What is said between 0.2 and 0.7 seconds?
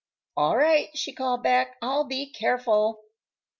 "All